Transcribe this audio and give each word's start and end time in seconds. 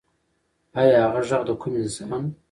ایا 0.79 0.99
هغه 1.07 1.21
غږ 1.29 1.41
د 1.47 1.49
کوم 1.61 1.73
انسان 1.81 2.11
و؟ 2.25 2.31